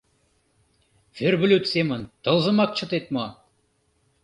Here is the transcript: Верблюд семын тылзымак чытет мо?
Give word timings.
Верблюд 1.17 1.63
семын 1.73 2.01
тылзымак 2.23 2.71
чытет 2.77 3.05
мо? 3.15 3.25